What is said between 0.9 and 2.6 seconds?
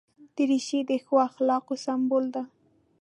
ښو اخلاقو سمبول ده.